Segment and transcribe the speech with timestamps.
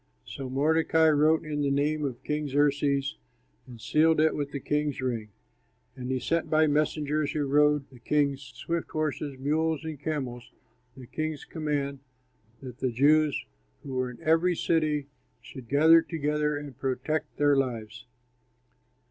[0.25, 3.17] So Mordecai wrote in the name of King Xerxes
[3.67, 5.29] and sealed it with the king's ring.
[5.95, 10.49] And he sent by messengers, who rode the king's swift horses, mules, and camels,
[10.97, 11.99] the king's command
[12.63, 13.45] that the Jews
[13.83, 15.05] who were in every city
[15.39, 18.07] should gather together and protect their lives.